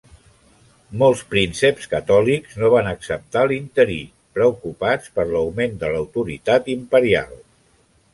[1.01, 3.97] Molts prínceps catòlics no van acceptar l'interí,
[4.39, 7.37] preocupats per l'augment de l'autoritat imperial.